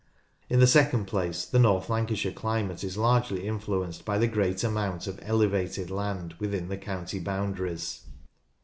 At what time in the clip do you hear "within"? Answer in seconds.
6.39-6.69